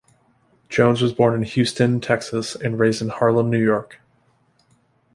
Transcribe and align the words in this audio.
Jones 0.67 0.99
was 0.99 1.13
born 1.13 1.35
in 1.35 1.43
Houston, 1.43 2.01
Texas 2.01 2.55
and 2.55 2.79
raised 2.79 3.03
in 3.03 3.09
Harlem, 3.09 3.51
New 3.51 3.63
York. 3.63 4.01